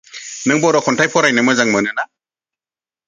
[0.51, 2.11] नों बर' खन्थाइ फरायनो मोजां मोनो ना?